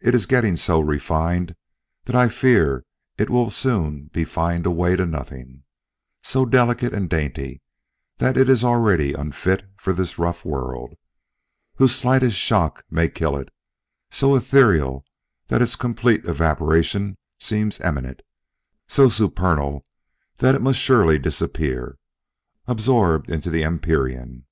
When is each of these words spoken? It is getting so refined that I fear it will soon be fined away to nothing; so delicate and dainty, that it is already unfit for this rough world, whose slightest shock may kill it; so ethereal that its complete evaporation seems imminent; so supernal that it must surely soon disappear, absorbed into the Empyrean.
It 0.00 0.12
is 0.16 0.26
getting 0.26 0.56
so 0.56 0.80
refined 0.80 1.54
that 2.06 2.16
I 2.16 2.26
fear 2.26 2.84
it 3.16 3.30
will 3.30 3.48
soon 3.48 4.06
be 4.06 4.24
fined 4.24 4.66
away 4.66 4.96
to 4.96 5.06
nothing; 5.06 5.62
so 6.20 6.44
delicate 6.44 6.92
and 6.92 7.08
dainty, 7.08 7.62
that 8.18 8.36
it 8.36 8.48
is 8.48 8.64
already 8.64 9.12
unfit 9.12 9.70
for 9.76 9.92
this 9.92 10.18
rough 10.18 10.44
world, 10.44 10.94
whose 11.76 11.94
slightest 11.94 12.36
shock 12.36 12.82
may 12.90 13.08
kill 13.08 13.36
it; 13.36 13.50
so 14.10 14.34
ethereal 14.34 15.04
that 15.46 15.62
its 15.62 15.76
complete 15.76 16.24
evaporation 16.24 17.16
seems 17.38 17.80
imminent; 17.82 18.22
so 18.88 19.08
supernal 19.08 19.86
that 20.38 20.56
it 20.56 20.60
must 20.60 20.80
surely 20.80 21.14
soon 21.14 21.22
disappear, 21.22 21.98
absorbed 22.66 23.30
into 23.30 23.48
the 23.48 23.62
Empyrean. 23.62 24.44